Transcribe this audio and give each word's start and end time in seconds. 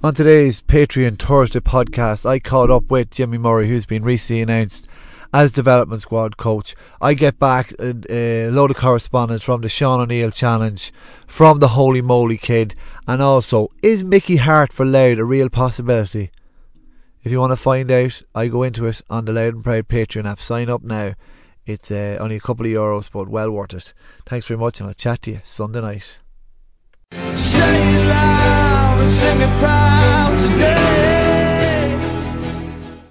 On 0.00 0.14
today's 0.14 0.60
Patreon 0.62 1.18
Thursday 1.18 1.60
podcast, 1.60 2.24
I 2.24 2.38
caught 2.38 2.70
up 2.70 2.90
with 2.90 3.10
Jimmy 3.10 3.36
Murray, 3.36 3.68
who's 3.68 3.84
been 3.84 4.04
recently 4.04 4.40
announced 4.40 4.86
as 5.34 5.52
development 5.52 6.00
squad 6.00 6.36
coach. 6.36 6.74
I 7.00 7.14
get 7.14 7.38
back 7.38 7.72
a, 7.78 7.94
a 8.08 8.50
load 8.50 8.70
of 8.70 8.76
correspondence 8.76 9.42
from 9.42 9.60
the 9.60 9.68
Sean 9.68 10.00
O'Neill 10.00 10.30
Challenge, 10.30 10.92
from 11.26 11.58
the 11.58 11.68
Holy 11.68 12.00
Moly 12.00 12.38
Kid, 12.38 12.74
and 13.06 13.20
also 13.20 13.70
is 13.82 14.04
Mickey 14.04 14.36
Harte 14.36 14.72
for 14.72 14.86
Louth 14.86 15.18
a 15.18 15.24
real 15.24 15.48
possibility? 15.48 16.30
If 17.24 17.32
you 17.32 17.40
want 17.40 17.50
to 17.50 17.56
find 17.56 17.90
out, 17.90 18.22
I 18.34 18.48
go 18.48 18.62
into 18.62 18.86
it 18.86 19.02
on 19.10 19.24
the 19.24 19.32
Louth 19.32 19.54
and 19.54 19.64
Proud 19.64 19.88
Patreon 19.88 20.26
app. 20.26 20.40
Sign 20.40 20.70
up 20.70 20.82
now. 20.82 21.14
It's 21.68 21.90
uh, 21.90 22.16
only 22.18 22.36
a 22.36 22.40
couple 22.40 22.64
of 22.64 22.72
euros, 22.72 23.10
but 23.12 23.28
well 23.28 23.50
worth 23.50 23.74
it. 23.74 23.92
Thanks 24.24 24.46
very 24.46 24.58
much, 24.58 24.80
and 24.80 24.88
I'll 24.88 24.94
chat 24.94 25.20
to 25.22 25.32
you 25.32 25.40
Sunday 25.44 25.82
night. 25.82 26.16
Say 27.34 27.97